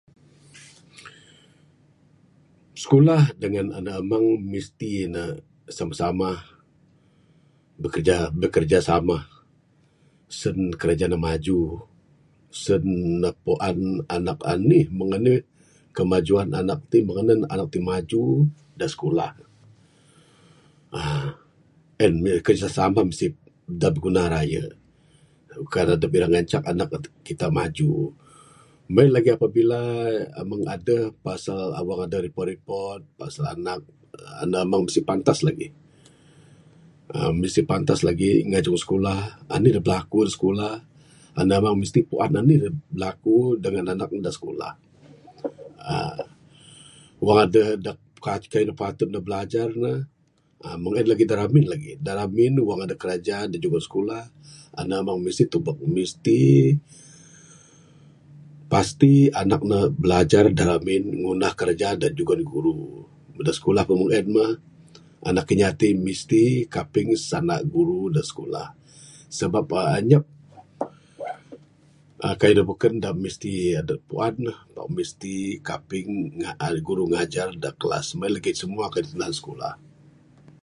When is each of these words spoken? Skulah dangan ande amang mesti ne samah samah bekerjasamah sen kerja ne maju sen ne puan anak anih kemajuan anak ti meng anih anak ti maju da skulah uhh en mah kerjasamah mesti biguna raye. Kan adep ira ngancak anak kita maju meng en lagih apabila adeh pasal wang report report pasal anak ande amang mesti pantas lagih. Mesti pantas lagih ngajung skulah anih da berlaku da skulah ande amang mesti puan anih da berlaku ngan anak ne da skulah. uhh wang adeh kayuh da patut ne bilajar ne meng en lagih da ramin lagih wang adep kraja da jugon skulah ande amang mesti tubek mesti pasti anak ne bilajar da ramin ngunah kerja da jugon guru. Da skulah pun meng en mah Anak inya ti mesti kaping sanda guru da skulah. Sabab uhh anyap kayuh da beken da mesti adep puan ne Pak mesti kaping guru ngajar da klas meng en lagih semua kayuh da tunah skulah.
Skulah 2.83 3.21
dangan 3.41 3.67
ande 3.77 3.91
amang 4.01 4.25
mesti 4.51 4.91
ne 5.15 5.23
samah 5.77 5.97
samah 6.01 6.37
bekerjasamah 8.43 9.23
sen 10.39 10.57
kerja 10.81 11.05
ne 11.09 11.17
maju 11.27 11.59
sen 12.63 12.83
ne 13.21 13.29
puan 13.43 13.77
anak 14.15 14.39
anih 14.53 14.85
kemajuan 15.97 16.49
anak 16.61 16.81
ti 16.91 16.97
meng 17.07 17.19
anih 17.21 17.35
anak 17.53 17.67
ti 17.73 17.79
maju 17.89 18.23
da 18.79 18.85
skulah 18.93 19.31
uhh 20.97 21.27
en 22.05 22.13
mah 22.23 22.39
kerjasamah 22.45 23.03
mesti 23.09 23.25
biguna 23.93 24.23
raye. 24.33 24.63
Kan 25.71 25.89
adep 25.93 26.13
ira 26.15 26.27
ngancak 26.31 26.63
anak 26.71 26.89
kita 27.27 27.47
maju 27.57 27.89
meng 28.93 29.05
en 29.11 29.11
lagih 29.15 29.33
apabila 29.37 29.79
adeh 30.75 31.03
pasal 31.25 31.61
wang 31.87 32.01
report 32.25 32.47
report 32.55 33.01
pasal 33.19 33.45
anak 33.53 33.79
ande 34.41 34.57
amang 34.63 34.83
mesti 34.87 35.01
pantas 35.09 35.39
lagih. 35.47 35.71
Mesti 37.41 37.61
pantas 37.69 37.99
lagih 38.07 38.35
ngajung 38.49 38.79
skulah 38.83 39.19
anih 39.55 39.71
da 39.79 39.81
berlaku 39.85 40.17
da 40.27 40.31
skulah 40.35 40.75
ande 41.39 41.53
amang 41.59 41.77
mesti 41.81 41.99
puan 42.09 42.33
anih 42.39 42.57
da 42.67 42.69
berlaku 42.93 43.35
ngan 43.63 43.87
anak 43.95 44.09
ne 44.13 44.19
da 44.27 44.31
skulah. 44.37 44.73
uhh 45.93 46.17
wang 47.25 47.37
adeh 47.47 47.79
kayuh 48.51 48.67
da 48.69 48.75
patut 48.79 49.07
ne 49.13 49.19
bilajar 49.25 49.71
ne 49.83 49.93
meng 50.83 50.93
en 50.99 51.07
lagih 51.09 51.25
da 51.31 51.35
ramin 51.41 51.65
lagih 51.65 51.97
wang 52.67 52.79
adep 52.85 52.97
kraja 53.01 53.37
da 53.51 53.57
jugon 53.61 53.81
skulah 53.87 54.23
ande 54.79 54.93
amang 55.01 55.17
mesti 55.23 55.43
tubek 55.51 55.79
mesti 55.93 56.41
pasti 58.71 59.11
anak 59.39 59.61
ne 59.69 59.79
bilajar 59.99 60.45
da 60.57 60.63
ramin 60.69 61.05
ngunah 61.25 61.53
kerja 61.59 61.89
da 62.01 62.07
jugon 62.17 62.43
guru. 62.51 62.79
Da 63.45 63.49
skulah 63.57 63.83
pun 63.89 63.97
meng 64.05 64.13
en 64.17 64.27
mah 64.37 64.51
Anak 65.25 65.49
inya 65.53 65.69
ti 65.79 65.89
mesti 66.03 66.69
kaping 66.73 67.09
sanda 67.27 67.57
guru 67.73 68.09
da 68.15 68.21
skulah. 68.29 68.69
Sabab 69.35 69.69
uhh 69.77 69.97
anyap 69.97 70.25
kayuh 72.41 72.57
da 72.61 72.63
beken 72.69 72.93
da 73.01 73.09
mesti 73.23 73.51
adep 73.81 73.99
puan 74.09 74.35
ne 74.45 74.53
Pak 74.75 74.87
mesti 74.93 75.33
kaping 75.67 76.11
guru 76.85 77.03
ngajar 77.13 77.49
da 77.61 77.69
klas 77.81 78.07
meng 78.17 78.29
en 78.29 78.33
lagih 78.37 78.53
semua 78.59 78.85
kayuh 78.93 79.07
da 79.09 79.13
tunah 79.13 79.31
skulah. 79.39 79.75